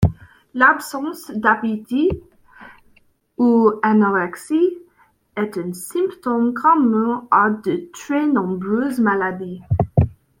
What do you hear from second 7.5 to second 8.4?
de très